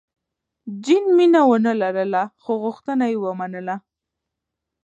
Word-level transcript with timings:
جین 0.83 1.05
مینه 1.17 1.41
ونه 1.49 1.73
لرله، 1.81 2.23
خو 2.41 2.51
غوښتنه 2.63 3.05
یې 3.11 3.17
ومنله. 3.23 3.75